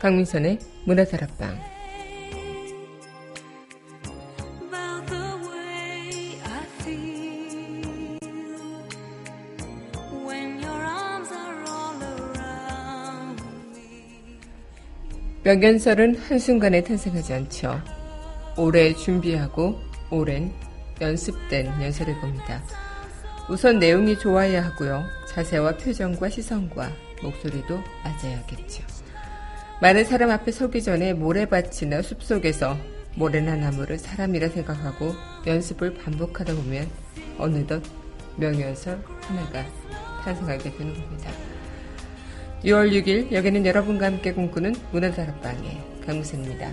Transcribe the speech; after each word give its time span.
강민선의 0.00 0.58
문화다락방 0.84 1.58
명연설은 15.44 16.16
한순간에 16.16 16.82
탄생하지 16.82 17.32
않죠. 17.32 17.80
오래 18.58 18.92
준비하고 18.92 19.80
오랜 20.10 20.52
연습된 21.00 21.66
연설일 21.80 22.20
겁니다. 22.20 22.62
우선 23.48 23.78
내용이 23.78 24.18
좋아야 24.18 24.62
하고요. 24.62 25.04
자세와 25.28 25.78
표정과 25.78 26.28
시선과 26.28 26.90
목소리도 27.22 27.78
맞아야겠죠. 28.04 28.97
많은 29.80 30.04
사람 30.04 30.30
앞에 30.30 30.50
서기 30.50 30.82
전에 30.82 31.12
모래밭이나 31.12 32.02
숲속에서 32.02 32.76
모래나 33.14 33.54
나무를 33.54 33.96
사람이라 33.96 34.48
생각하고 34.48 35.12
연습을 35.46 35.94
반복하다 35.94 36.54
보면 36.54 36.88
어느덧 37.38 37.80
명연설 38.36 39.00
하나가 39.20 39.64
탄생하게 40.24 40.72
되는 40.72 40.94
겁니다. 40.94 41.30
6월 42.64 42.90
6일 42.90 43.30
여기는 43.30 43.64
여러분과 43.66 44.06
함께 44.06 44.32
꿈꾸는 44.32 44.74
문화다락방의 44.90 45.80
강무선입니다. 46.04 46.72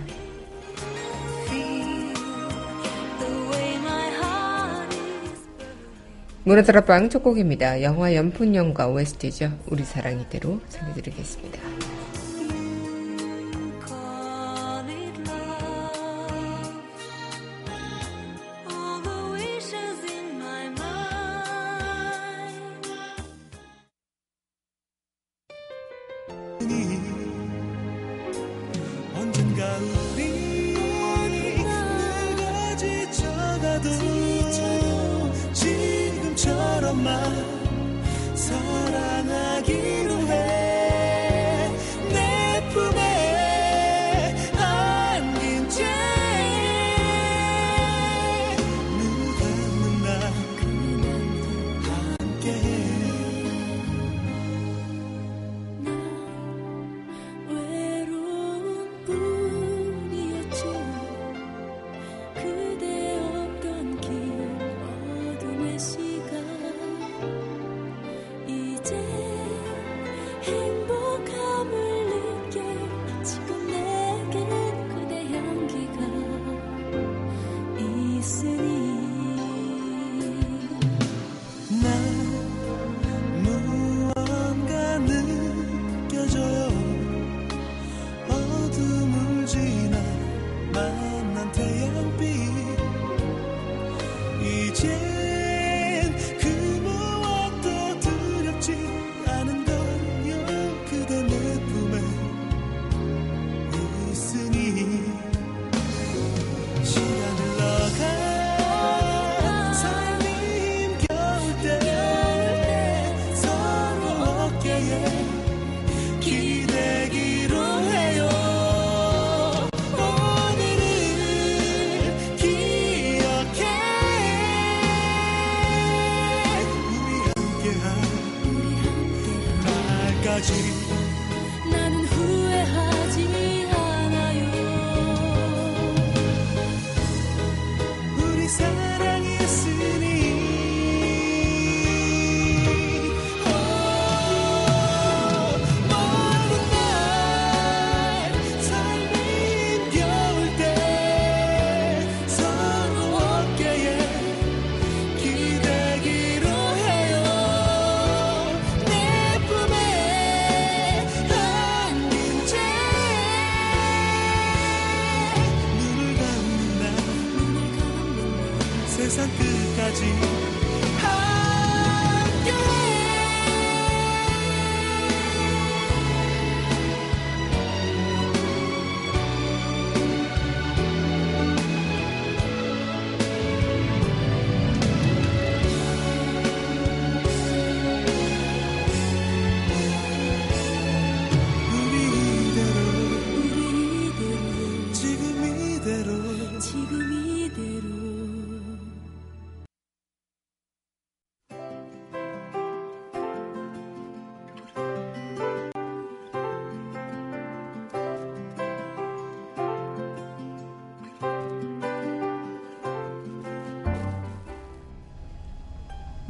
문화다락방 6.42 7.08
첫 7.10 7.22
곡입니다. 7.22 7.82
영화 7.82 8.14
연fun영과 8.14 8.88
OST죠. 8.88 9.58
우리 9.68 9.84
사랑 9.84 10.20
이대로 10.20 10.60
전해드리겠습니다. 10.68 11.58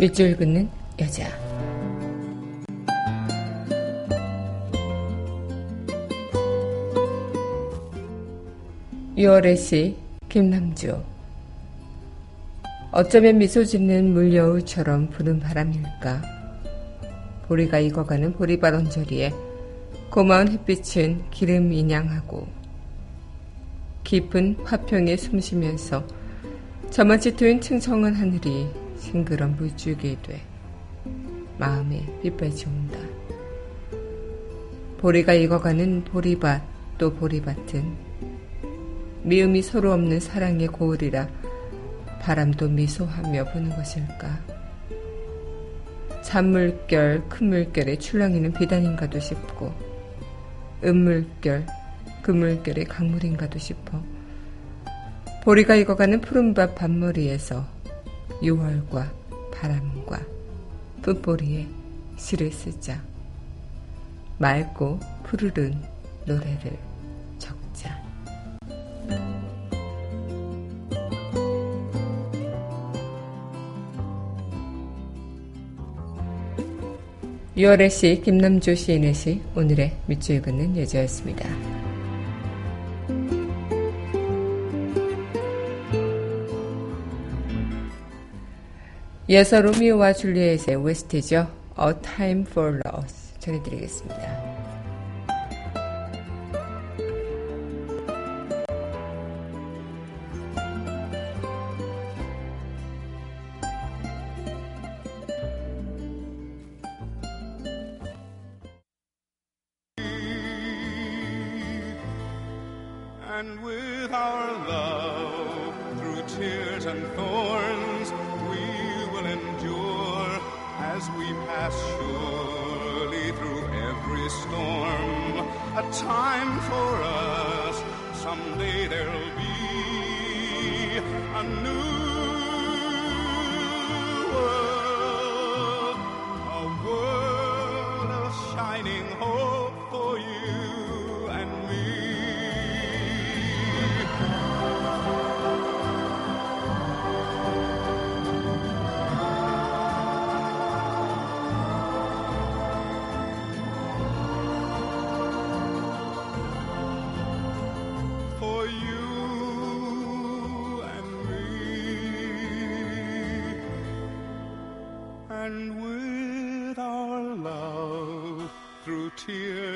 밑줄 0.06 0.36
긋는 0.36 0.68
여자. 1.00 1.26
유월의 9.16 9.56
시 9.56 9.96
김남주 10.28 11.02
어쩌면 12.92 13.38
미소 13.38 13.64
짓는 13.64 14.12
물여우처럼 14.12 15.10
부는 15.10 15.40
바람일까 15.40 16.22
보리가 17.48 17.80
익어가는 17.80 18.34
보리밭 18.34 18.74
언저리에 18.74 19.32
고마운 20.08 20.46
햇빛은 20.46 21.30
기름 21.32 21.72
인양하고 21.72 22.46
깊은 24.04 24.58
화평에 24.62 25.16
숨쉬면서 25.16 26.06
저만치 26.90 27.34
트인 27.34 27.60
층청한 27.60 28.14
하늘이 28.14 28.85
싱그런 29.06 29.56
물줄기 29.56 30.18
돼 30.22 30.40
마음에 31.58 32.04
빗발치 32.22 32.66
온다. 32.66 32.98
보리가 34.98 35.34
익어가는 35.34 36.04
보리밭 36.04 36.62
또 36.98 37.12
보리밭은 37.14 38.06
미움이 39.22 39.62
서로 39.62 39.92
없는 39.92 40.20
사랑의 40.20 40.68
고을이라 40.68 41.28
바람도 42.20 42.68
미소하며 42.68 43.52
부는 43.52 43.70
것일까. 43.70 44.56
잔물결, 46.22 47.28
큰 47.28 47.48
물결의 47.50 48.00
출렁이는 48.00 48.52
비단인가도 48.54 49.20
싶고, 49.20 49.72
은물결, 50.82 51.66
그물결의 52.22 52.86
강물인가도 52.86 53.60
싶어. 53.60 54.02
보리가 55.44 55.76
익어가는 55.76 56.20
푸른밭 56.20 56.74
밭머리에서 56.74 57.75
6월과 58.42 59.10
바람과 59.52 60.20
풋보리에 61.02 61.66
시를 62.16 62.50
쓰자. 62.52 63.02
맑고 64.38 65.00
푸르른 65.22 65.80
노래를 66.26 66.78
적자. 67.38 68.02
6월의 77.56 77.90
시 77.90 78.20
김남조 78.22 78.74
시인의 78.74 79.14
시 79.14 79.40
오늘의 79.54 79.96
밑줄 80.06 80.42
긋는 80.42 80.76
여자였습니다. 80.76 81.75
예서 89.28 89.60
로미오와 89.60 90.12
줄리엣의 90.12 90.84
웨스트죠. 90.84 91.48
A 91.78 91.92
Time 92.00 92.44
for 92.48 92.80
Loss 92.86 93.34
전해드리겠습니다. 93.40 94.55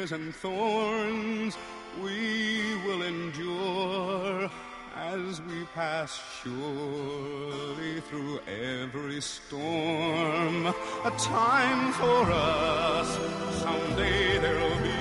And 0.00 0.34
thorns 0.34 1.58
we 2.02 2.74
will 2.86 3.02
endure 3.02 4.50
as 4.96 5.42
we 5.42 5.64
pass 5.74 6.18
surely 6.42 8.00
through 8.08 8.40
every 8.48 9.20
storm. 9.20 10.66
A 11.04 11.10
time 11.18 11.92
for 11.92 12.32
us, 12.32 13.08
someday 13.60 14.38
there'll 14.38 14.82
be 14.82 15.00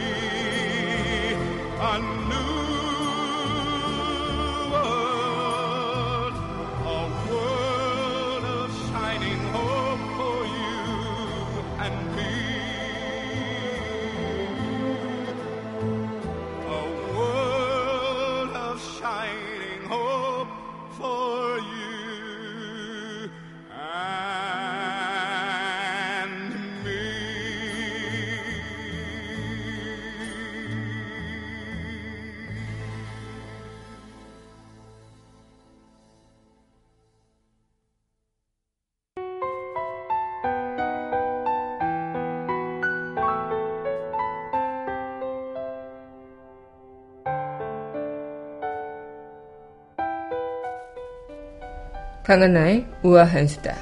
강한나의 52.30 52.86
우아한 53.02 53.48
수다. 53.48 53.76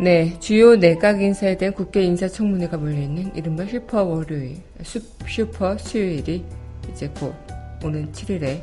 네, 0.00 0.38
주요 0.40 0.76
내각 0.76 1.20
인사에 1.20 1.58
대한 1.58 1.74
국회 1.74 2.02
인사청문회가 2.02 2.78
몰려있는 2.78 3.36
이른바 3.36 3.66
슈퍼 3.66 4.02
월요일, 4.02 4.56
슈퍼 5.26 5.76
수요일이 5.76 6.46
이제 6.90 7.10
곧 7.20 7.34
오는 7.84 8.10
7일에 8.10 8.62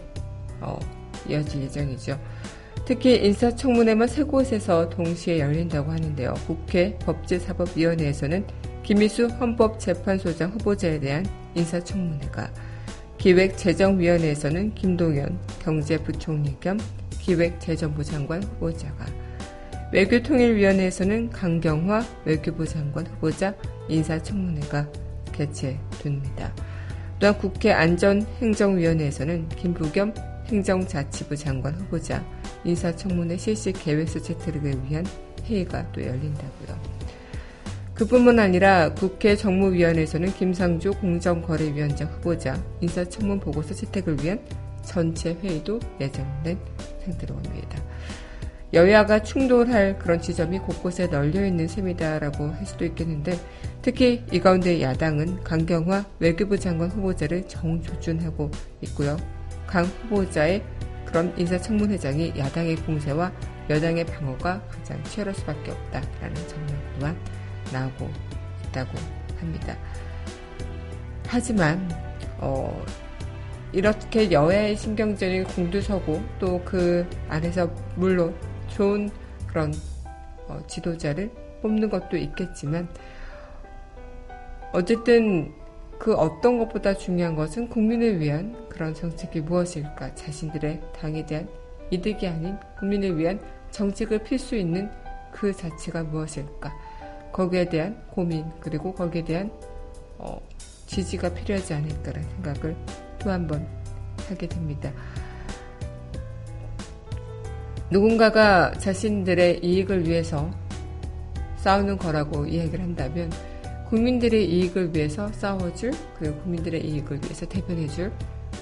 어, 0.59 0.79
이어질 1.29 1.61
예정이죠. 1.61 2.19
특히 2.91 3.25
인사청문회만 3.25 4.09
세 4.09 4.23
곳에서 4.23 4.89
동시에 4.89 5.39
열린다고 5.39 5.89
하는데요. 5.89 6.33
국회 6.45 6.99
법제사법위원회에서는 7.05 8.45
김희수 8.83 9.27
헌법재판소장 9.27 10.51
후보자에 10.51 10.99
대한 10.99 11.25
인사청문회가 11.55 12.51
기획재정위원회에서는 13.17 14.75
김동연 14.75 15.39
경제부총리 15.61 16.57
겸 16.59 16.77
기획재정부 17.11 18.03
장관 18.03 18.43
후보자가 18.43 19.05
외교통일위원회에서는 19.93 21.29
강경화 21.29 22.03
외교부 22.25 22.65
장관 22.65 23.07
후보자 23.07 23.55
인사청문회가 23.87 24.91
개최됩니다. 25.31 26.53
또한 27.21 27.37
국회 27.37 27.71
안전행정위원회에서는 27.71 29.47
김부겸 29.47 30.13
행정자치부 30.47 31.37
장관 31.37 31.73
후보자 31.75 32.21
인사청문회 32.63 33.37
실시 33.37 33.71
계획서 33.71 34.19
채택을 34.19 34.83
위한 34.89 35.05
회의가 35.45 35.91
또 35.91 36.01
열린다고요. 36.01 37.01
그뿐만 37.93 38.39
아니라 38.39 38.93
국회 38.93 39.35
정무위원회에서는 39.35 40.33
김상조 40.33 40.91
공정거래위원장 40.93 42.07
후보자 42.07 42.59
인사청문 42.79 43.39
보고서 43.39 43.73
채택을 43.73 44.23
위한 44.23 44.39
전체 44.83 45.33
회의도 45.33 45.79
예정된 45.99 46.57
상태로 47.05 47.35
옵니다. 47.35 47.77
여야가 48.73 49.21
충돌할 49.21 49.99
그런 49.99 50.21
지점이 50.21 50.59
곳곳에 50.59 51.07
널려 51.07 51.45
있는 51.45 51.67
셈이다라고 51.67 52.47
할 52.47 52.65
수도 52.65 52.85
있겠는데 52.85 53.37
특히 53.81 54.23
이 54.31 54.39
가운데 54.39 54.81
야당은 54.81 55.43
강경화 55.43 56.05
외교부 56.19 56.57
장관 56.57 56.89
후보자를 56.89 57.47
정조준하고 57.47 58.49
있고요. 58.81 59.17
강 59.67 59.85
후보자의 59.85 60.63
그런 61.05 61.33
인사청문회장이 61.37 62.33
야당의 62.37 62.77
공세와 62.77 63.31
여당의 63.69 64.05
방어가 64.05 64.61
가장 64.69 65.03
치열할 65.03 65.33
수밖에 65.33 65.71
없다라는 65.71 66.35
전망 66.47 66.81
또한 66.99 67.17
나오고 67.73 68.09
있다고 68.67 68.97
합니다. 69.39 69.77
하지만 71.27 71.89
어, 72.37 72.83
이렇게 73.73 74.31
여야의 74.31 74.75
신경전이 74.75 75.43
공두서고 75.43 76.21
또 76.39 76.61
그 76.65 77.07
안에서 77.29 77.69
물론 77.95 78.35
좋은 78.67 79.09
그런 79.47 79.73
어, 80.47 80.59
지도자를 80.67 81.31
뽑는 81.61 81.89
것도 81.89 82.17
있겠지만 82.17 82.87
어쨌든 84.73 85.53
그 86.01 86.15
어떤 86.15 86.57
것보다 86.57 86.95
중요한 86.95 87.35
것은 87.35 87.69
국민을 87.69 88.19
위한 88.19 88.55
그런 88.67 88.91
정책이 88.91 89.41
무엇일까 89.41 90.15
자신들의 90.15 90.81
당에 90.99 91.23
대한 91.27 91.47
이득이 91.91 92.27
아닌 92.27 92.57
국민을 92.79 93.15
위한 93.19 93.39
정책을 93.69 94.23
필 94.23 94.39
수 94.39 94.55
있는 94.55 94.89
그 95.31 95.53
자체가 95.53 96.01
무엇일까 96.05 96.73
거기에 97.31 97.69
대한 97.69 98.01
고민 98.09 98.45
그리고 98.59 98.91
거기에 98.91 99.23
대한 99.23 99.51
어, 100.17 100.41
지지가 100.87 101.35
필요하지 101.35 101.75
않을까라는 101.75 102.27
생각을 102.29 102.75
또 103.19 103.29
한 103.29 103.45
번 103.45 103.67
하게 104.27 104.47
됩니다. 104.47 104.91
누군가가 107.91 108.71
자신들의 108.71 109.59
이익을 109.63 110.07
위해서 110.07 110.49
싸우는 111.57 111.99
거라고 111.99 112.47
이야기를 112.47 112.79
한다면 112.81 113.29
국민들의 113.91 114.49
이익을 114.49 114.95
위해서 114.95 115.29
싸워줄 115.33 115.91
그리고 116.17 116.37
국민들의 116.43 116.81
이익을 116.81 117.21
위해서 117.23 117.45
대변해줄 117.45 118.09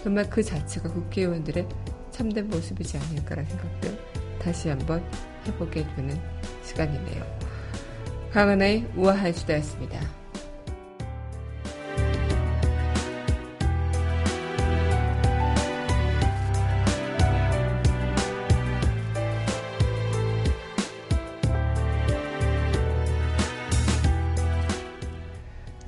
정말 0.03 0.27
그 0.27 0.41
자체가 0.41 0.89
국회의원들의 0.89 1.67
참된 2.09 2.47
모습이지 2.47 2.97
않을까라는 2.97 3.47
생각들 3.47 3.99
다시 4.39 4.69
한번 4.69 5.03
해보게 5.45 5.85
되는 5.95 6.19
시간이네요. 6.63 7.23
강은의 8.31 8.87
우아한 8.95 9.31
수다였습니다. 9.31 10.18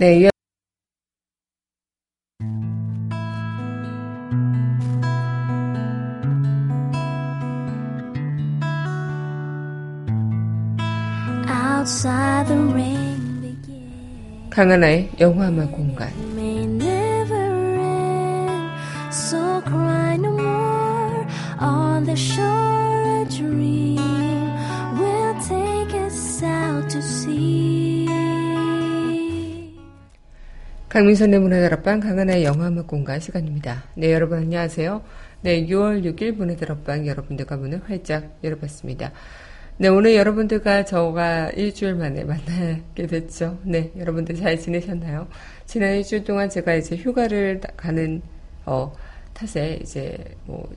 네, 0.02 0.28
강하나의 14.50 15.12
영화음악 15.20 15.72
공간 15.72 16.10
So 19.12 19.62
cry 19.62 20.18
no 20.18 20.32
more 20.36 21.28
on 21.60 22.06
the 22.06 22.16
shore 22.16 23.22
a 23.22 23.26
dream 23.30 23.91
강민선의 30.92 31.40
문화다락방 31.40 32.02
강하나의 32.02 32.44
영화음악 32.44 32.86
공간 32.86 33.18
시간입니다. 33.22 33.82
네 33.96 34.12
여러분 34.12 34.40
안녕하세요. 34.40 35.02
네 35.40 35.66
6월 35.66 36.04
6일 36.04 36.34
문화다락방 36.34 37.08
여러분들과 37.08 37.56
문을 37.56 37.82
활짝 37.86 38.38
열어봤습니다. 38.44 39.14
네, 39.78 39.88
오늘 39.88 40.16
여러분들과 40.16 40.84
저가 40.84 41.52
일주일 41.52 41.96
만에 41.96 42.26
만나게 42.26 43.08
됐죠. 43.08 43.58
네, 43.64 43.94
여러분들 43.98 44.36
잘 44.36 44.60
지내셨나요? 44.60 45.30
지난 45.66 45.96
일주일 45.96 46.26
동안 46.26 46.50
제가 46.50 46.76
이제 46.76 46.98
휴가를 46.98 47.62
가는, 47.78 48.22
어, 48.66 48.94
탓에 49.34 49.80
이제 49.82 50.18
뭐, 50.46 50.70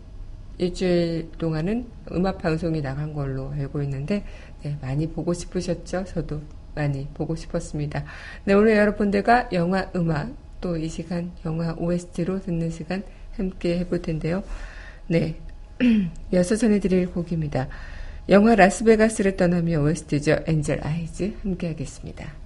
일주일 0.58 1.28
동안은 1.38 1.86
음악 2.12 2.38
방송이 2.38 2.80
나간 2.82 3.12
걸로 3.12 3.50
알고 3.50 3.82
있는데, 3.82 4.24
네, 4.62 4.78
많이 4.80 5.08
보고 5.08 5.34
싶으셨죠? 5.34 6.04
저도 6.04 6.40
많이 6.74 7.08
보고 7.14 7.36
싶었습니다. 7.36 8.04
네, 8.44 8.54
오늘 8.54 8.76
여러분들과 8.76 9.48
영화 9.52 9.90
음악, 9.94 10.32
또 10.64 10.78
이 10.78 10.88
시간 10.88 11.30
영화 11.44 11.74
OST로 11.74 12.40
듣는 12.40 12.70
시간 12.70 13.02
함께 13.36 13.78
해볼 13.80 14.00
텐데요. 14.00 14.42
네, 15.06 15.36
이어서 16.32 16.56
전해드릴 16.56 17.10
곡입니다. 17.12 17.68
영화 18.30 18.54
라스베가스를 18.54 19.36
떠나며 19.36 19.80
OST죠. 19.82 20.38
엔젤 20.46 20.80
아이즈 20.82 21.34
함께 21.42 21.68
하겠습니다. 21.68 22.43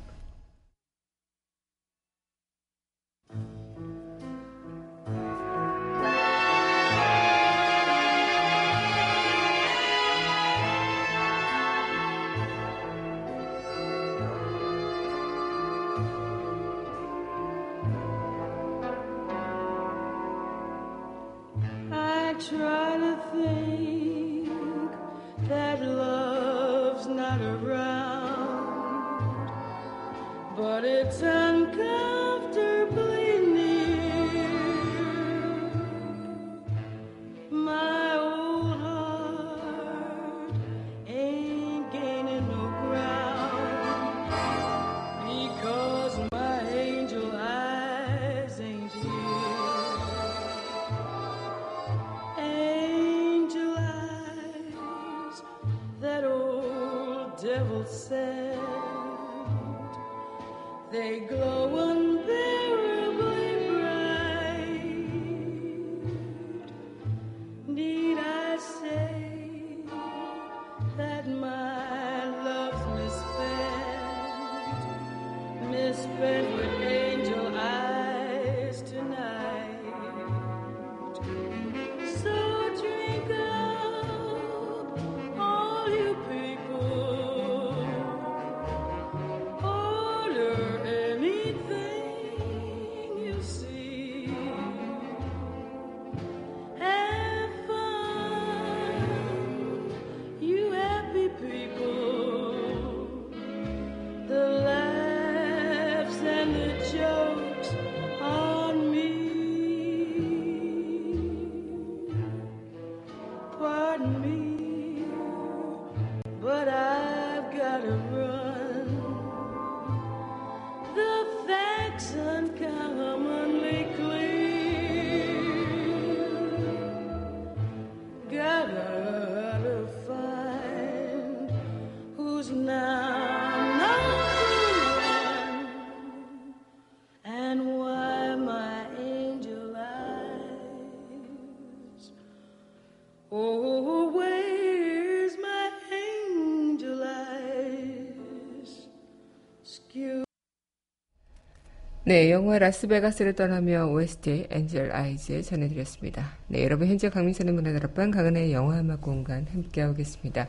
네, 152.05 152.31
영화 152.31 152.59
라스베가스를 152.59 153.35
떠나며 153.35 153.89
OST 153.89 154.47
엔젤 154.49 154.93
아이즈 154.93 155.43
전해드렸습니다. 155.43 156.39
네, 156.47 156.65
여러분 156.65 156.89
현재 156.89 157.11
강민선의 157.11 157.53
문화다락방 157.53 158.13
강은의 158.13 158.51
영화 158.55 158.81
음악 158.81 159.03
공간 159.03 159.47
함께하고 159.53 159.93
계십니다. 159.93 160.49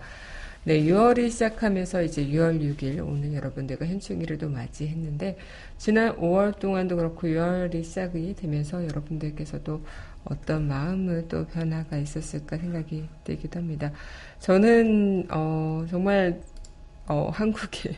네, 0.63 0.81
6월이 0.83 1.31
시작하면서 1.31 2.03
이제 2.03 2.25
6월 2.27 2.61
6일 2.61 2.99
오늘 2.99 3.33
여러분들과 3.33 3.85
현충일을도 3.85 4.49
맞이했는데 4.49 5.37
지난 5.77 6.15
5월 6.17 6.59
동안도 6.59 6.95
그렇고 6.95 7.27
6월이 7.27 7.83
시작이 7.83 8.35
되면서 8.35 8.83
여러분들께서도 8.83 9.81
어떤 10.29 10.67
마음을 10.67 11.27
또 11.27 11.45
변화가 11.47 11.97
있었을까 11.97 12.57
생각이 12.57 13.07
들기도 13.23 13.59
합니다. 13.59 13.91
저는 14.39 15.27
어, 15.31 15.85
정말 15.89 16.41
어, 17.07 17.29
한국에 17.33 17.95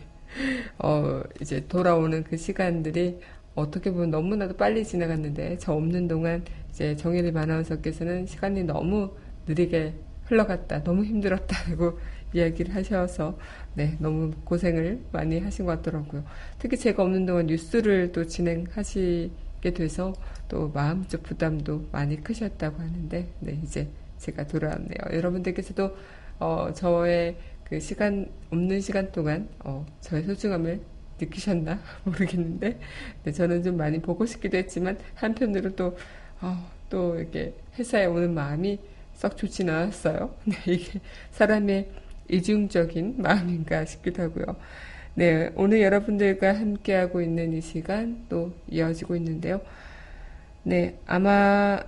어, 0.80 1.22
이제 1.42 1.66
돌아오는 1.68 2.24
그 2.24 2.38
시간들이 2.38 3.20
어떻게 3.54 3.92
보면 3.92 4.12
너무나도 4.12 4.56
빨리 4.56 4.86
지나갔는데 4.86 5.58
저 5.58 5.74
없는 5.74 6.08
동안 6.08 6.44
이제 6.70 6.96
정혜리 6.96 7.38
아나운서께서는 7.38 8.26
시간이 8.26 8.64
너무 8.64 9.12
느리게 9.46 9.94
흘러갔다, 10.26 10.84
너무 10.84 11.04
힘들었다고 11.04 12.00
이야기를 12.34 12.74
하셔서 12.74 13.38
네 13.74 13.98
너무 14.00 14.32
고생을 14.46 15.02
많이 15.12 15.40
하신 15.40 15.66
것 15.66 15.74
같더라고요. 15.78 16.24
특히 16.58 16.78
제가 16.78 17.04
없는 17.04 17.26
동안 17.26 17.48
뉴스를 17.48 18.14
또 18.14 18.26
진행하시 18.26 19.32
게 19.62 19.72
돼서 19.74 20.14
또 20.50 20.70
마음적 20.70 21.24
부담도 21.24 21.90
많이 21.92 22.22
크셨다고 22.22 22.80
하는데 22.80 23.30
네 23.40 23.60
이제 23.64 23.88
제가 24.18 24.48
돌아왔네요. 24.48 24.98
여러분들께서도 25.14 25.96
어, 26.40 26.74
저의 26.74 27.38
그 27.64 27.80
시간 27.80 28.30
없는 28.50 28.82
시간 28.82 29.12
동안 29.12 29.48
어, 29.60 29.86
저의 30.02 30.24
소중함을 30.24 30.82
느끼셨나 31.20 31.80
모르겠는데 32.04 32.80
네, 33.24 33.32
저는 33.32 33.64
좀 33.64 33.78
많이 33.78 34.02
보고 34.02 34.26
싶기도 34.26 34.58
했지만 34.58 34.98
한편으로 35.16 35.76
또, 35.76 35.96
어, 36.42 36.70
또 36.90 37.16
이렇게 37.16 37.54
회사에 37.78 38.06
오는 38.06 38.34
마음이 38.34 38.80
썩 39.14 39.38
좋진 39.38 39.70
않았어요. 39.70 40.36
네, 40.46 40.56
이게 40.68 41.00
사람의 41.32 41.90
이중적인 42.30 43.22
마음인가 43.22 43.86
싶기도 43.86 44.24
하고요. 44.24 44.58
네, 45.14 45.52
오늘 45.56 45.82
여러분들과 45.82 46.54
함께하고 46.54 47.22
있는 47.22 47.54
이 47.54 47.62
시간 47.62 48.26
또 48.30 48.54
이어지고 48.70 49.16
있는데요. 49.18 49.62
네, 50.64 50.98
아마 51.06 51.82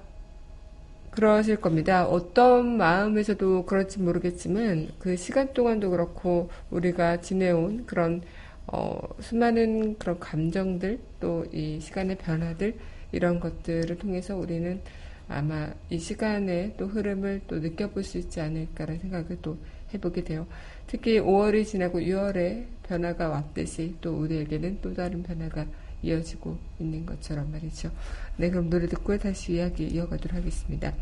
그러실 1.11 1.57
겁니다. 1.57 2.05
어떤 2.05 2.77
마음에서도 2.77 3.65
그럴지 3.65 3.99
모르겠지만 3.99 4.89
그 4.99 5.15
시간 5.15 5.53
동안도 5.53 5.91
그렇고 5.91 6.49
우리가 6.71 7.21
지내온 7.21 7.85
그런 7.85 8.21
어, 8.67 8.99
수많은 9.19 9.97
그런 9.99 10.19
감정들 10.19 10.99
또 11.19 11.45
이 11.53 11.79
시간의 11.79 12.17
변화들 12.17 12.75
이런 13.11 13.39
것들을 13.39 13.97
통해서 13.99 14.35
우리는 14.35 14.81
아마 15.29 15.69
이 15.89 15.99
시간의 15.99 16.75
또 16.77 16.87
흐름을 16.87 17.41
또 17.47 17.59
느껴볼 17.59 18.03
수 18.03 18.17
있지 18.17 18.41
않을까라는 18.41 18.99
생각을 19.01 19.37
또 19.41 19.57
해보게 19.93 20.23
돼요. 20.23 20.47
특히 20.87 21.19
5월이 21.19 21.65
지나고 21.65 21.99
6월에 21.99 22.65
변화가 22.87 23.29
왔듯이 23.29 23.95
또 24.01 24.17
우리에게는 24.19 24.79
또 24.81 24.93
다른 24.93 25.23
변화가 25.23 25.65
이어지고 26.03 26.57
있는 26.79 27.05
것처럼 27.05 27.51
말이죠. 27.51 27.91
네, 28.37 28.49
그럼 28.49 28.69
노래 28.69 28.87
듣고 28.87 29.17
다시 29.17 29.53
이야기 29.53 29.87
이어가도록 29.87 30.37
하겠습니다. 30.37 30.93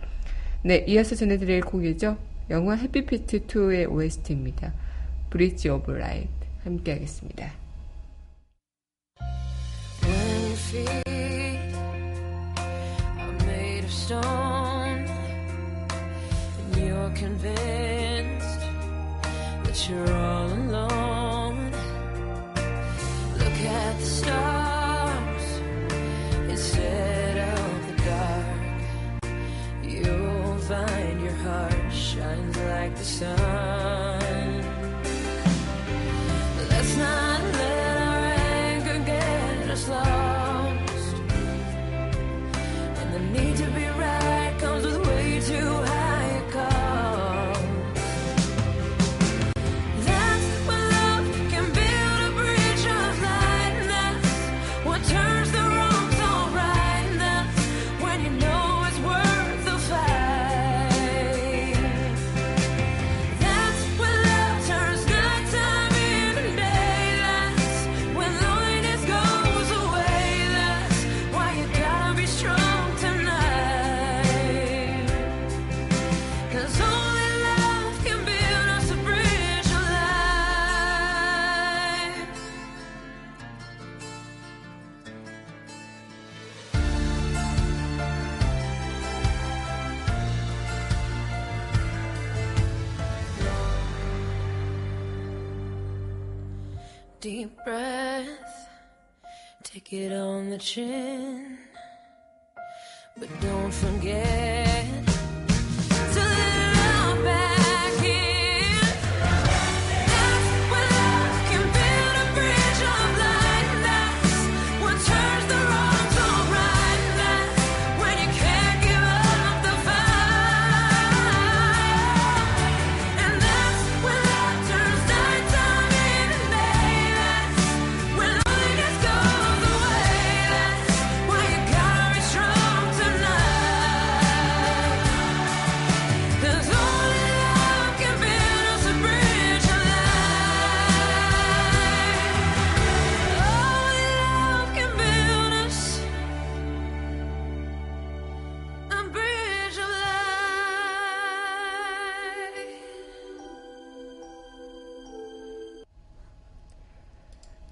네, 0.63 0.86
이어서 0.88 1.15
전해드릴 1.15 1.62
곡이죠. 1.62 2.17
영화 2.50 2.76
Happy 2.76 3.15
Feet 3.15 3.48
2의 3.48 3.91
OST입니다. 3.91 4.74
Bridge 5.30 5.70
of 5.70 5.91
Light 5.91 6.30
함께 6.63 6.94
하겠습니다. 6.94 7.52
stone, 14.12 15.06
and 16.58 16.76
you're 16.76 17.13
convinced 17.15 18.01
that 19.72 19.90
you're 19.90 20.14
all 20.14 20.52
alone. 20.52 21.72
Look 23.38 23.60
at 23.80 24.00
the 24.00 24.06
stars 24.06 25.48
instead 26.50 27.38
of 27.58 27.88
the 27.88 27.96
dark. 28.10 29.32
You'll 29.82 30.58
find 30.58 31.22
your 31.22 31.38
heart 31.46 31.94
shines 31.94 32.58
like 32.58 32.96
the 32.98 33.04
sun. 33.04 33.51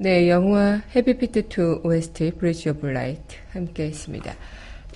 네, 0.10 0.28
영화 0.28 0.82
Happy 0.96 1.26
Feet 1.26 1.50
2 1.56 1.86
OST 1.86 2.32
Bridge 2.40 2.70
of 2.70 2.88
Light 2.88 3.36
함께 3.52 3.86
했습니다. 3.86 4.34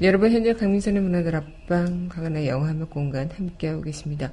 여러분 0.02 0.32
현재 0.32 0.54
강민선의 0.54 1.04
문화다락방 1.04 2.10
강한의 2.10 2.48
영화음악 2.48 2.90
공간 2.90 3.30
함께하고 3.30 3.84
계십니다. 3.84 4.32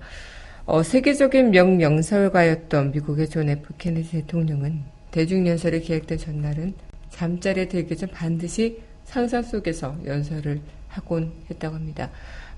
어, 0.64 0.82
세계적인 0.82 1.50
명연설가였던 1.50 2.92
미국의 2.92 3.28
존 3.28 3.50
F 3.50 3.74
케네디 3.76 4.10
대통령은 4.10 4.82
대중연설이 5.10 5.82
계획된 5.82 6.16
전날은 6.16 6.72
잠자리에 7.10 7.68
들기 7.68 7.94
전 7.94 8.08
반드시 8.08 8.80
상상 9.04 9.42
속에서 9.42 9.98
연설을 10.06 10.62
하곤 10.88 11.30
했다고 11.50 11.74
합니다. 11.74 12.10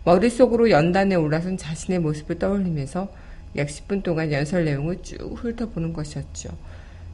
머릿속으로 0.05 0.71
연단에 0.71 1.17
올라선 1.17 1.57
자신의 1.57 1.99
모습을 1.99 2.39
떠올리면서 2.39 3.13
약 3.57 3.67
10분 3.67 4.05
동안 4.05 4.31
연설 4.31 4.65
내용을 4.65 5.03
쭉 5.03 5.35
훑어보는 5.35 5.93
것이었죠. 5.93 6.51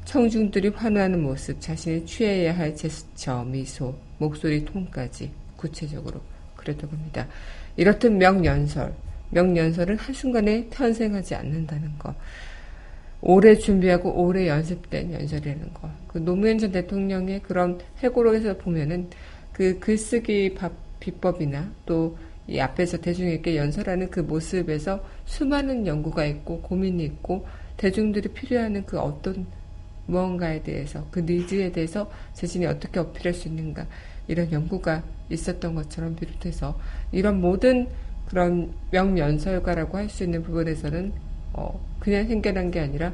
청중들이 0.09 0.69
환호하는 0.69 1.23
모습, 1.23 1.61
자신이 1.61 2.07
취해야 2.07 2.57
할 2.57 2.75
제스처, 2.75 3.45
미소, 3.45 3.95
목소리 4.17 4.65
톤까지 4.65 5.31
구체적으로 5.55 6.23
그랬다고 6.57 6.97
합니다. 6.97 7.27
이렇듯 7.77 8.13
명연설, 8.13 8.95
명연설은 9.29 9.99
한순간에 9.99 10.67
탄생하지 10.71 11.35
않는다는 11.35 11.99
것. 11.99 12.15
오래 13.21 13.55
준비하고 13.55 14.25
오래 14.25 14.49
연습된 14.49 15.13
연설이라는 15.13 15.75
거. 15.75 15.91
그 16.07 16.17
노무현 16.17 16.57
전 16.57 16.73
대통령의 16.73 17.43
그런 17.43 17.79
회고록에서 18.03 18.57
보면은 18.57 19.11
그 19.53 19.79
글쓰기 19.79 20.57
비법이나 21.01 21.71
또 21.85 22.17
이 22.49 22.59
앞에서 22.59 22.97
대중에게 22.97 23.57
연설하는 23.59 24.11
그 24.11 24.21
모습에서 24.21 25.05
수많은 25.27 25.87
연구가 25.87 26.25
있고 26.25 26.63
고민이 26.63 27.05
있고 27.05 27.47
대중들이 27.77 28.31
필요하는 28.31 28.87
그 28.87 28.99
어떤 28.99 29.47
무언가에 30.09 30.63
대해서 30.63 31.07
그 31.11 31.21
니즈에 31.21 31.71
대해서 31.71 32.11
자신이 32.33 32.67
어떻게 32.67 32.99
어필할 32.99 33.35
수 33.35 33.47
있는가 33.49 33.87
이런 34.27 34.51
연구가 34.51 35.05
있었던 35.31 35.75
것처럼 35.75 36.17
비롯해서 36.17 36.79
이런 37.13 37.41
모든 37.41 37.89
그런 38.27 38.73
명연설가라고 38.91 39.97
할 39.97 40.09
수 40.09 40.25
있는 40.25 40.43
부분에서는 40.43 41.13
어, 41.53 41.81
그냥 42.01 42.27
생겨난 42.27 42.71
게 42.71 42.81
아니라 42.81 43.13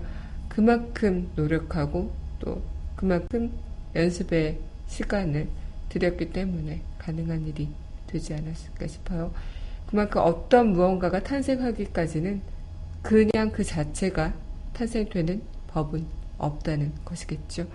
그만큼 0.49 1.31
노력하고 1.37 2.13
또 2.41 2.63
그만큼 2.97 3.53
연습의 3.95 4.59
시간을 4.87 5.49
들였기 5.89 6.31
때문에 6.31 6.83
가능한 6.99 7.47
일이 7.47 7.69
되지 8.07 8.35
않았을까 8.35 8.87
싶어요. 8.87 9.33
그만큼 9.87 10.21
어떤 10.25 10.73
무언가가 10.73 11.23
탄생하기까지는 11.23 12.41
그냥 13.03 13.51
그 13.53 13.63
자체가 13.63 14.33
탄생되는 14.73 15.43
법은 15.69 16.24
없다는 16.45 16.93
것이겠죠. 17.05 17.67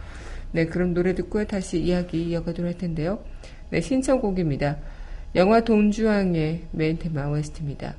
네, 0.51 0.65
그럼 0.65 0.93
노래 0.93 1.13
듣고 1.13 1.45
다시 1.45 1.79
이야기 1.81 2.23
이어가도록 2.29 2.67
할 2.71 2.77
텐데요. 2.77 3.23
네, 3.69 3.81
신청곡입니다. 3.81 4.77
영화 5.35 5.63
동주왕의 5.63 6.69
메인 6.71 6.97
테마 6.97 7.29
OST입니다. 7.29 7.95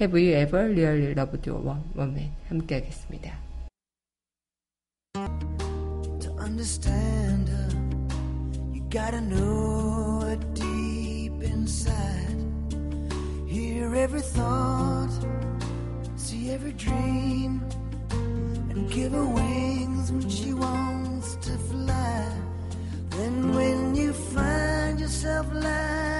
Have 0.00 0.20
you 0.20 0.32
ever 0.36 0.64
really 0.64 1.12
loved 1.12 1.48
your 1.48 1.64
woman? 1.96 2.30
함께 2.48 2.76
하겠습니다. 2.76 3.38
To 5.14 6.32
understand 6.40 7.48
her, 7.48 7.68
you 8.72 8.82
gotta 8.90 9.20
know 9.20 10.22
her 10.24 10.38
deep 10.54 11.40
inside. 11.44 12.42
Hear 13.46 13.94
every 13.94 14.22
thought, 14.22 15.12
see 16.16 16.50
every 16.50 16.72
dream, 16.72 17.60
give 18.88 19.12
her 19.12 19.24
wings 19.24 20.12
when 20.12 20.28
she 20.28 20.52
wants 20.52 21.36
to 21.36 21.52
fly. 21.58 22.28
Then 23.10 23.54
when 23.54 23.94
you 23.94 24.12
find 24.12 24.98
yourself 25.00 25.46
lying 25.52 26.11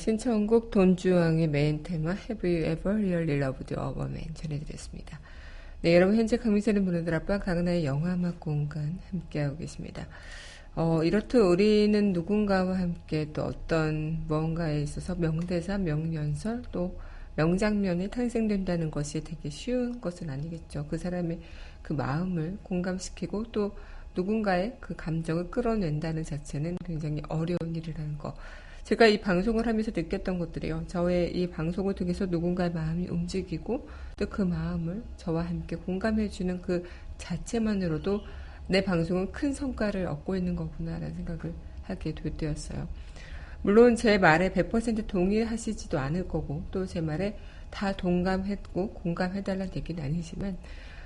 신청곡 0.00 0.70
돈주왕의 0.70 1.48
메인 1.48 1.82
테마 1.82 2.12
Have 2.12 2.50
You 2.50 2.72
Ever 2.72 2.96
Really 2.96 3.36
Loved 3.36 3.74
a 3.74 3.80
Woman 3.80 4.32
전해드렸습니다. 4.32 5.20
네, 5.82 5.94
여러분 5.94 6.16
현재 6.16 6.38
강민선의 6.38 6.80
문화들 6.80 7.12
앞과 7.16 7.40
강은하의 7.40 7.84
영화음악 7.84 8.40
공간 8.40 8.98
함께하고 9.10 9.58
계십니다. 9.58 10.06
어, 10.74 11.04
이렇듯 11.04 11.34
우리는 11.34 12.14
누군가와 12.14 12.78
함께 12.78 13.28
또 13.34 13.42
어떤 13.42 14.24
무언가에 14.26 14.80
있어서 14.80 15.14
명대사, 15.16 15.76
명연설, 15.76 16.62
또 16.72 16.98
명장면이 17.36 18.08
탄생된다는 18.08 18.90
것이 18.90 19.22
되게 19.22 19.50
쉬운 19.50 20.00
것은 20.00 20.30
아니겠죠. 20.30 20.86
그 20.88 20.96
사람의 20.96 21.40
그 21.82 21.92
마음을 21.92 22.56
공감시키고 22.62 23.52
또 23.52 23.76
누군가의 24.16 24.78
그 24.80 24.96
감정을 24.96 25.50
끌어낸다는 25.50 26.24
자체는 26.24 26.78
굉장히 26.86 27.20
어려운 27.28 27.76
일이라는 27.76 28.16
거. 28.16 28.34
제가 28.84 29.06
이 29.06 29.20
방송을 29.20 29.66
하면서 29.66 29.90
느꼈던 29.94 30.38
것들이요. 30.38 30.84
저의 30.88 31.36
이 31.36 31.48
방송을 31.48 31.94
통해서 31.94 32.26
누군가의 32.26 32.72
마음이 32.72 33.08
움직이고 33.08 33.88
또 34.16 34.26
그 34.28 34.42
마음을 34.42 35.02
저와 35.16 35.44
함께 35.46 35.76
공감해주는 35.76 36.62
그 36.62 36.84
자체만으로도 37.18 38.20
내 38.68 38.84
방송은 38.84 39.32
큰 39.32 39.52
성과를 39.52 40.06
얻고 40.06 40.36
있는 40.36 40.54
거구나라는 40.56 41.14
생각을 41.16 41.52
하게 41.82 42.14
되었어요. 42.14 42.86
물론 43.62 43.96
제 43.96 44.18
말에 44.18 44.52
100% 44.52 45.06
동의하시지도 45.06 45.98
않을 45.98 46.28
거고 46.28 46.62
또 46.70 46.86
제 46.86 47.00
말에 47.00 47.36
다 47.70 47.92
동감했고 47.92 48.90
공감해달라는 48.94 49.74
얘기는 49.76 50.02
아니지만 50.02 50.56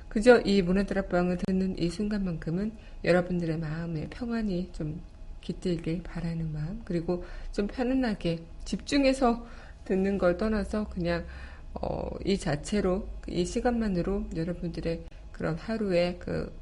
그저 0.09 0.41
이 0.41 0.63
문화드랍방을 0.63 1.39
듣는 1.47 1.79
이 1.79 1.89
순간만큼은 1.91 2.73
여러분들의 3.05 3.59
마음에 3.59 4.07
평안이 4.11 4.71
좀 4.73 5.01
깃들길 5.45 6.03
바라는 6.03 6.53
마음 6.53 6.81
그리고 6.85 7.25
좀 7.53 7.69
편안하게 7.69 8.39
집중해서 8.65 9.47
듣는 9.85 10.19
걸 10.19 10.37
떠나서 10.37 10.89
그냥 10.89 11.25
어, 11.75 12.09
이 12.25 12.39
자체로 12.39 13.07
이 13.29 13.45
시간만으로 13.45 14.25
여러분들의 14.35 15.05
그런 15.33 15.57
하루의 15.57 16.19
그 16.19 16.53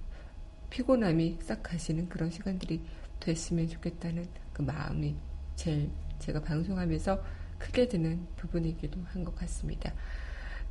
피곤함이 0.71 1.39
싹 1.43 1.63
가시는 1.63 2.09
그런 2.09 2.31
시간들이 2.31 2.81
됐으면 3.21 3.69
좋겠다는 3.69 4.27
그 4.53 4.63
마음이 4.63 5.15
제일 5.55 5.91
제가 6.19 6.41
방송하면서 6.43 7.23
크게 7.59 7.89
드는 7.89 8.27
부분이기도 8.37 9.01
한 9.13 9.25
것 9.25 9.37
같습니다. 9.37 9.93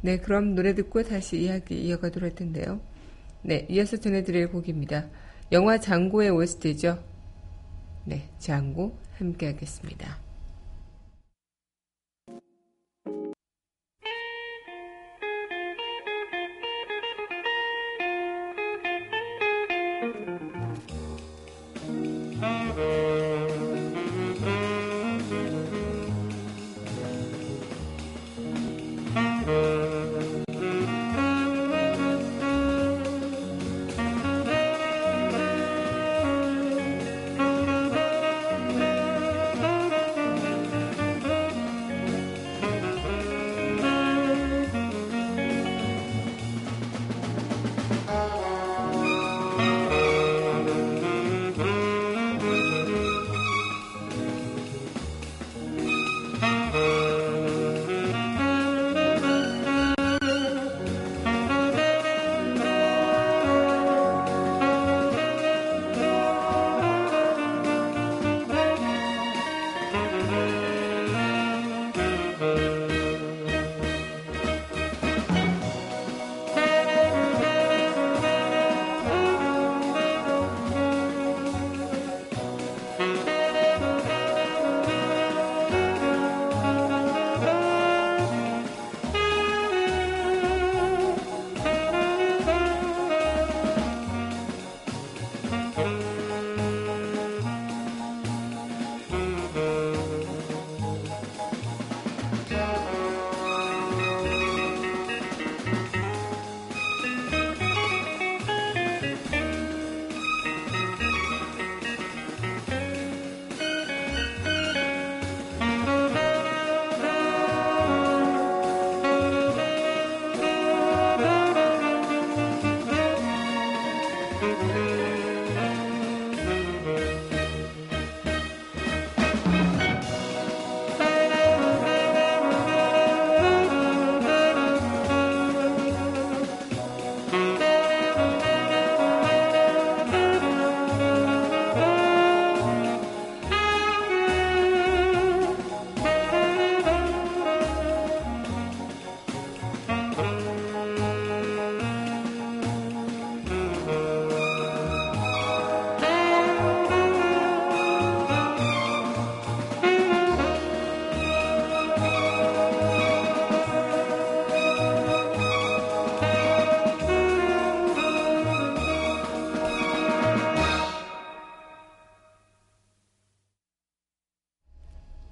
네, 0.02 0.17
그럼 0.17 0.56
노래 0.56 0.74
듣고 0.76 1.04
다시 1.04 1.41
이야기 1.41 1.80
이어가도록 1.86 2.24
할 2.30 2.36
텐데요. 2.36 2.82
네, 3.43 3.65
이어서 3.69 3.97
전해드릴 3.97 4.50
곡입니다. 4.50 5.08
영화 5.52 5.80
장고의 5.80 6.32
OST죠. 6.32 7.11
네, 8.04 8.30
장고 8.40 8.98
함께 9.18 9.48
하겠습니다. 9.48 10.31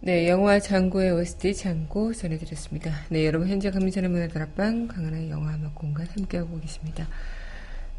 네, 0.09 0.27
영화 0.27 0.59
장고의 0.59 1.11
OST 1.11 1.53
장고 1.53 2.11
전해드렸습니다. 2.13 2.91
네, 3.09 3.27
여러분 3.27 3.47
현재 3.47 3.69
강민선의 3.69 4.09
문화다락방 4.09 4.87
강한의 4.87 5.29
영화 5.29 5.53
음악 5.53 5.75
공간 5.75 6.07
함께하고 6.07 6.59
계십니다. 6.59 7.07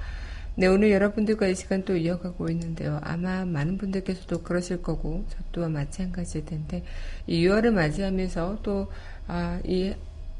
네, 0.56 0.66
오늘 0.66 0.90
여러분들과 0.90 1.46
이 1.46 1.54
시간 1.54 1.84
또 1.84 1.96
이어가고 1.96 2.50
있는데요. 2.50 3.00
아마 3.02 3.44
많은 3.44 3.78
분들께서도 3.78 4.42
그러실 4.42 4.82
거고, 4.82 5.24
저 5.28 5.38
또한 5.52 5.72
마찬가지일 5.72 6.44
텐데, 6.44 6.82
이 7.26 7.46
6월을 7.46 7.70
맞이하면서 7.70 8.58
또, 8.62 8.90
아, 9.26 9.60
이 9.64 9.94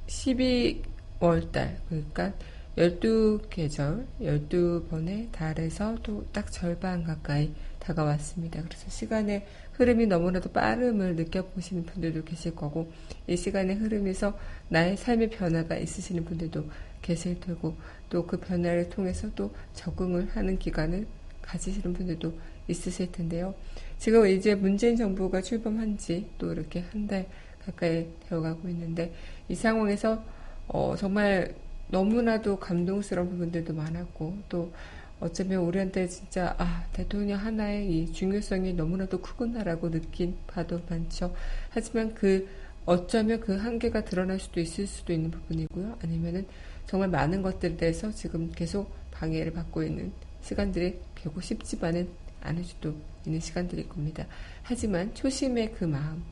12월 0.08 1.52
달, 1.52 1.78
그러니까 1.88 2.32
12계절, 2.76 4.06
12번의 4.20 5.30
달에서 5.32 5.96
또 6.02 6.24
딱 6.32 6.50
절반 6.52 7.04
가까이 7.04 7.52
다가왔습니다. 7.78 8.62
그래서 8.62 8.90
시간의 8.90 9.46
흐름이 9.72 10.06
너무나도 10.06 10.52
빠름을 10.52 11.16
느껴보시는 11.16 11.86
분들도 11.86 12.24
계실 12.24 12.54
거고, 12.54 12.92
이 13.26 13.36
시간의 13.36 13.76
흐름에서 13.76 14.36
나의 14.68 14.96
삶의 14.96 15.30
변화가 15.30 15.76
있으시는 15.76 16.24
분들도 16.24 16.64
테고, 17.02 17.76
또 18.08 18.26
그 18.26 18.38
변화를 18.38 18.88
통해서 18.90 19.28
또 19.34 19.52
적응을 19.74 20.28
하는 20.30 20.58
기간을 20.58 21.06
가지시는 21.42 21.92
분들도 21.94 22.32
있으실 22.68 23.10
텐데요. 23.12 23.54
지금 23.98 24.26
이제 24.26 24.54
문재인 24.54 24.96
정부가 24.96 25.42
출범한 25.42 25.96
지 25.98 26.26
또 26.38 26.52
이렇게 26.52 26.80
한 26.80 27.06
달 27.06 27.26
가까이 27.64 28.06
되어가고 28.28 28.68
있는데, 28.70 29.12
이 29.48 29.54
상황에서, 29.54 30.24
어, 30.68 30.94
정말 30.96 31.54
너무나도 31.88 32.58
감동스러운 32.58 33.28
부분들도 33.30 33.74
많았고, 33.74 34.38
또, 34.48 34.72
어쩌면 35.20 35.60
우리한테 35.64 36.08
진짜 36.08 36.54
아 36.58 36.86
대통령 36.94 37.38
하나의 37.38 37.90
이 37.90 38.12
중요성이 38.12 38.72
너무나도 38.72 39.20
크구나라고 39.20 39.90
느낀 39.90 40.34
바도 40.46 40.80
많죠. 40.88 41.34
하지만 41.68 42.14
그 42.14 42.48
어쩌면 42.86 43.40
그 43.40 43.56
한계가 43.56 44.04
드러날 44.04 44.38
수도 44.40 44.60
있을 44.60 44.86
수도 44.86 45.12
있는 45.12 45.30
부분이고요. 45.30 45.98
아니면은 46.02 46.46
정말 46.86 47.08
많은 47.08 47.42
것들에 47.42 47.76
대해서 47.76 48.10
지금 48.10 48.50
계속 48.50 48.92
방해를 49.12 49.52
받고 49.52 49.82
있는 49.84 50.12
시간들이 50.42 50.98
결국 51.14 51.42
쉽지만은 51.42 52.08
않을 52.40 52.64
수도 52.64 52.94
있는 53.26 53.38
시간들일 53.40 53.88
겁니다. 53.88 54.26
하지만 54.62 55.14
초심의 55.14 55.72
그 55.74 55.84
마음 55.84 56.24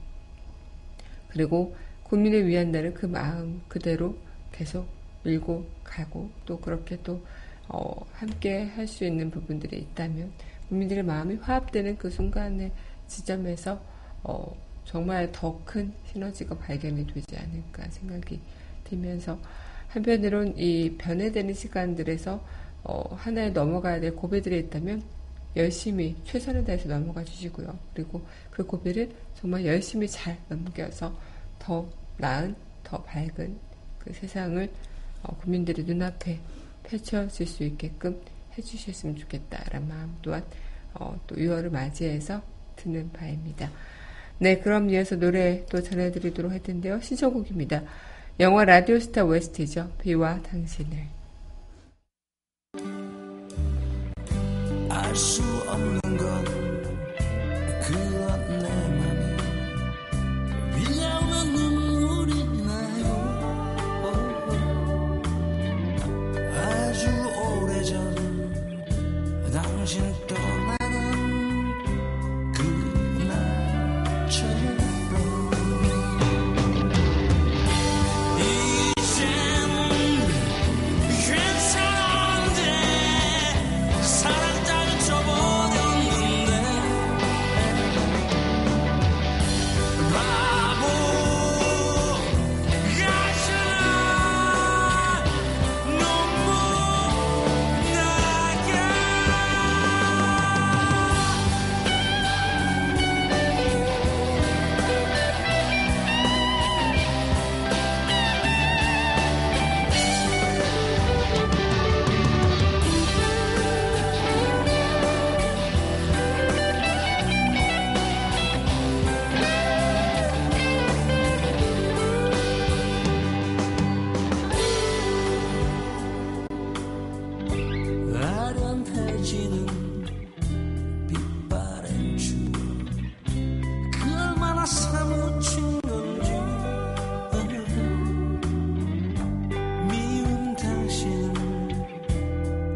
그리고 1.29 1.77
국민을 2.05 2.47
위한다는 2.47 2.95
그 2.95 3.07
마음 3.07 3.61
그대로 3.69 4.17
계속 4.51 4.89
밀고 5.25 5.67
가고 5.85 6.31
또 6.47 6.59
그렇게 6.59 6.99
또 7.03 7.23
어, 7.69 7.95
함께 8.13 8.65
할 8.65 8.87
수 8.87 9.05
있는 9.05 9.31
부분들이 9.31 9.79
있다면 9.79 10.33
국민들의 10.71 11.03
마음이 11.05 11.37
화합되는 11.37 11.99
그 11.99 12.09
순간의 12.11 12.73
지점에서 13.07 13.81
어, 14.23 14.57
정말 14.89 15.31
더 15.33 15.61
큰 15.67 15.93
시너지가 16.07 16.57
발견이 16.57 17.07
되지 17.07 17.37
않을까 17.37 17.89
생각이 17.91 18.41
들면서 18.85 19.39
한편으론 19.89 20.57
이 20.57 20.97
변해되는 20.97 21.53
시간들에서 21.53 22.43
어, 22.85 23.15
하나에 23.15 23.51
넘어가야 23.51 24.01
될 24.01 24.17
고비들이 24.17 24.59
있다면 24.61 25.03
열심히 25.57 26.17
최선을 26.25 26.65
다해서 26.65 26.89
넘어가 26.89 27.23
주시고요. 27.23 27.79
그리고 27.93 28.23
그 28.51 28.65
고비를 28.65 29.11
정말 29.35 29.67
열심히 29.67 30.09
잘 30.09 30.39
넘겨서 30.49 31.15
더 31.59 31.87
나은, 32.17 32.57
더 32.83 33.03
밝은 33.03 33.59
그 33.99 34.13
세상을 34.15 34.71
어, 35.23 35.37
국민들의 35.37 35.85
눈앞에 35.85 36.41
펼쳐질 36.85 37.47
수 37.47 37.63
있게끔 37.63 38.23
해주셨으면 38.57 39.17
좋겠다라는 39.17 39.87
마음 39.87 40.17
또한 40.23 40.43
어, 40.95 41.21
또 41.27 41.37
6월을 41.37 41.71
맞이해서 41.71 42.41
드는 42.77 43.13
바입니다. 43.13 43.71
네, 44.39 44.59
그럼 44.59 44.89
이어서 44.91 45.17
노래 45.17 45.65
또 45.67 45.83
전해드리도록 45.83 46.53
할 46.53 46.63
텐데요. 46.63 47.01
신청곡입니다. 47.01 47.83
영화 48.41 48.65
라디오스타 48.65 49.25
웨스트죠. 49.25 49.91
비와 50.01 50.41
당신을. 50.43 50.97
알 54.91 55.17
수 55.17 55.43
없는 55.69 56.08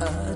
아 0.05 0.35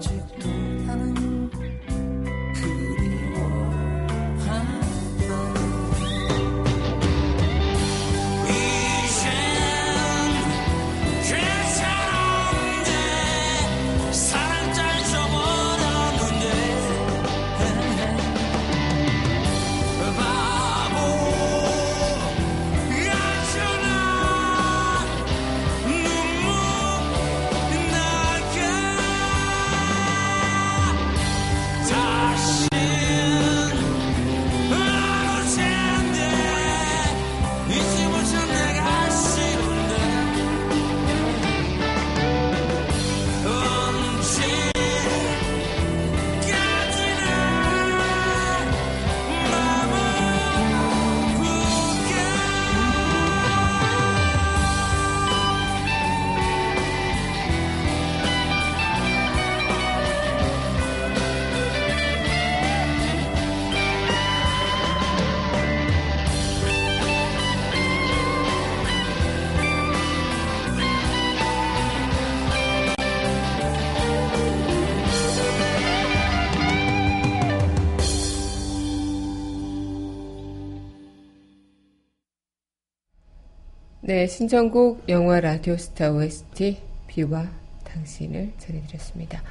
네, 84.08 84.28
신청곡 84.28 85.08
영화 85.08 85.40
라디오스타 85.40 86.12
OST 86.12 86.78
비와 87.08 87.50
당신을 87.82 88.52
전해드렸습니다. 88.56 89.42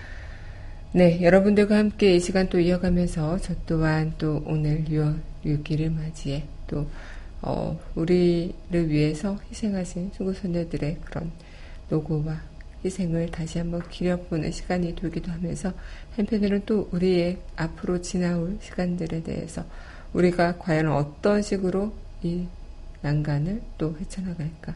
네, 0.93 1.21
여러분들과 1.21 1.77
함께 1.77 2.15
이 2.15 2.21
시간 2.21 2.47
또 2.47 2.57
이어가면서 2.57 3.37
저 3.39 3.53
또한 3.65 4.13
또 4.17 4.41
오늘 4.45 4.85
6월 4.85 5.19
6일을 5.43 5.91
맞이해 5.91 6.45
또 6.67 6.87
어, 7.41 7.77
우리를 7.95 8.89
위해서 8.89 9.37
희생하신 9.49 10.11
수고소녀들의 10.13 10.99
그런 11.03 11.33
노고와 11.89 12.39
희생을 12.85 13.31
다시 13.31 13.57
한번 13.57 13.85
기려보는 13.89 14.53
시간이 14.53 14.95
되기도 14.95 15.33
하면서 15.33 15.73
한편으로는 16.15 16.63
또 16.65 16.87
우리의 16.93 17.39
앞으로 17.57 18.01
지나올 18.01 18.57
시간들에 18.61 19.21
대해서 19.21 19.65
우리가 20.13 20.59
과연 20.59 20.87
어떤 20.87 21.41
식으로 21.41 21.91
이 22.23 22.47
난간을 23.05 23.61
또 23.77 23.95
헤쳐나갈까. 23.99 24.73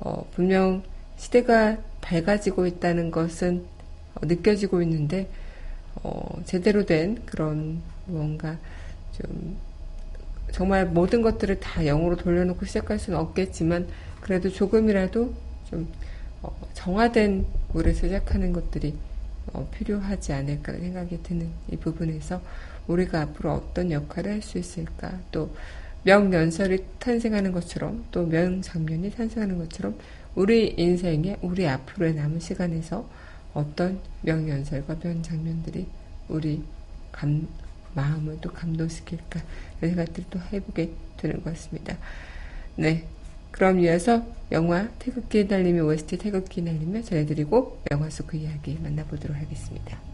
어, 0.00 0.26
분명 0.34 0.82
시대가 1.16 1.78
밝아지고 2.02 2.66
있다는 2.66 3.10
것은 3.10 3.64
어, 4.14 4.26
느껴지고 4.26 4.82
있는데, 4.82 5.28
어, 6.02 6.42
제대로 6.44 6.84
된 6.84 7.22
그런 7.24 7.80
무언가 8.06 8.58
좀, 9.12 9.56
정말 10.52 10.86
모든 10.86 11.22
것들을 11.22 11.60
다 11.60 11.82
영으로 11.82 12.16
돌려놓고 12.16 12.66
시작할 12.66 12.98
수는 12.98 13.18
없겠지만, 13.18 13.88
그래도 14.20 14.50
조금이라도 14.50 15.32
좀, 15.70 15.88
어, 16.42 16.54
정화된 16.74 17.46
물에서 17.72 18.06
시작하는 18.08 18.52
것들이 18.52 18.94
어, 19.52 19.68
필요하지 19.72 20.32
않을까 20.32 20.72
생각이 20.74 21.22
드는 21.22 21.48
이 21.70 21.76
부분에서 21.76 22.40
우리가 22.86 23.22
앞으로 23.22 23.52
어떤 23.54 23.90
역할을 23.90 24.32
할 24.32 24.42
수 24.42 24.58
있을까 24.58 25.18
또 25.32 25.54
명연설이 26.04 26.84
탄생하는 26.98 27.52
것처럼 27.52 28.04
또 28.10 28.26
명장면이 28.26 29.10
탄생하는 29.12 29.58
것처럼 29.58 29.98
우리 30.34 30.74
인생에 30.76 31.36
우리 31.42 31.66
앞으로의 31.66 32.14
남은 32.14 32.40
시간에서 32.40 33.08
어떤 33.54 34.00
명연설과 34.22 34.96
명장면들이 35.02 35.86
우리 36.28 36.62
감, 37.12 37.46
마음을 37.94 38.38
또 38.40 38.50
감동시킬까 38.50 39.42
이런 39.78 39.94
생각들을 39.94 40.28
또 40.30 40.40
해보게 40.52 40.90
되는 41.18 41.42
것 41.42 41.52
같습니다. 41.52 41.96
네. 42.76 43.06
그럼 43.50 43.80
이어서 43.80 44.26
영화 44.50 44.88
태극기 44.98 45.44
날림이 45.44 45.78
OST 45.80 46.16
태극기 46.16 46.62
날리며 46.62 47.02
전해드리고 47.02 47.82
영화 47.90 48.08
속 48.08 48.26
그 48.28 48.38
이야기 48.38 48.78
만나보도록 48.82 49.36
하겠습니다. 49.36 50.11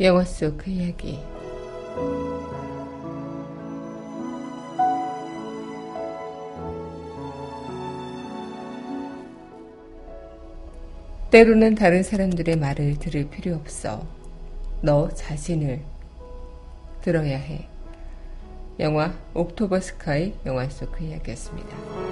영화 0.00 0.24
속 0.24 0.56
그 0.56 0.70
이야기. 0.70 1.18
때로는 11.30 11.74
다른 11.74 12.02
사람들의 12.02 12.56
말을 12.56 12.98
들을 12.98 13.28
필요 13.28 13.54
없어. 13.56 14.06
너 14.80 15.10
자신을 15.10 15.82
들어야 17.02 17.36
해. 17.36 17.68
영화 18.80 19.12
옥토버 19.34 19.80
스카이 19.80 20.32
영화 20.46 20.66
속 20.70 20.90
그 20.92 21.04
이야기였습니다. 21.04 22.09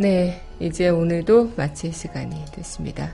네, 0.00 0.40
이제 0.60 0.88
오늘도 0.88 1.52
마칠 1.58 1.92
시간이 1.92 2.46
됐습니다. 2.52 3.12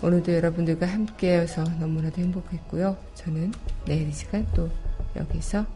오늘도 0.00 0.32
여러분들과 0.32 0.86
함께여서 0.86 1.64
너무나도 1.64 2.22
행복했고요. 2.22 2.96
저는 3.14 3.52
내일 3.84 4.08
이 4.08 4.12
시간 4.12 4.46
또 4.54 4.70
여기서 5.16 5.66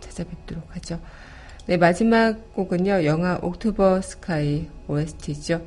찾아뵙도록 0.00 0.74
하죠. 0.74 1.00
네, 1.66 1.76
마지막 1.76 2.52
곡은요. 2.52 3.04
영화 3.04 3.38
옥토버 3.40 4.02
스카이 4.02 4.68
OST죠. 4.88 5.64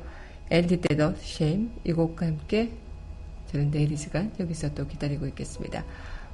엔디 0.50 0.82
데더 0.82 1.14
쉐임 1.16 1.70
이 1.82 1.94
곡과 1.94 2.26
함께 2.26 2.72
저는 3.50 3.70
내일 3.70 3.90
이 3.90 3.96
시간 3.96 4.34
여기서 4.38 4.74
또 4.74 4.86
기다리고 4.86 5.26
있겠습니다. 5.28 5.82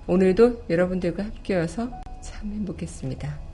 오늘도 0.08 0.64
여러분들과 0.68 1.22
함께여서 1.22 1.88
참 2.20 2.50
행복했습니다. 2.50 3.51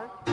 are. 0.00 0.29